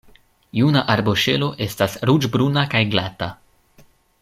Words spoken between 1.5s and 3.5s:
estas ruĝ-bruna kaj glata.